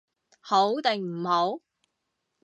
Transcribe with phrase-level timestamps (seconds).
[0.39, 1.59] 好定唔好？